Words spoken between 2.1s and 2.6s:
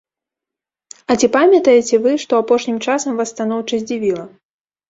што